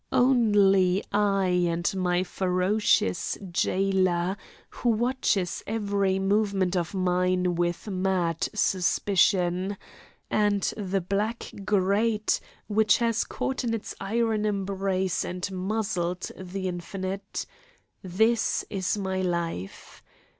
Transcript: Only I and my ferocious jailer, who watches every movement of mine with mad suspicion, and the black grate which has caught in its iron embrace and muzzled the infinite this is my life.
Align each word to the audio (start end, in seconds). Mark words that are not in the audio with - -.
Only 0.11 1.03
I 1.13 1.45
and 1.67 1.93
my 1.95 2.23
ferocious 2.23 3.37
jailer, 3.51 4.35
who 4.71 4.89
watches 4.89 5.61
every 5.67 6.17
movement 6.17 6.75
of 6.75 6.95
mine 6.95 7.53
with 7.53 7.87
mad 7.87 8.47
suspicion, 8.55 9.77
and 10.27 10.63
the 10.75 11.01
black 11.01 11.51
grate 11.65 12.39
which 12.65 12.97
has 12.97 13.23
caught 13.23 13.63
in 13.63 13.75
its 13.75 13.93
iron 14.01 14.43
embrace 14.47 15.23
and 15.23 15.47
muzzled 15.51 16.31
the 16.35 16.67
infinite 16.67 17.45
this 18.01 18.65
is 18.71 18.97
my 18.97 19.21
life. 19.21 20.01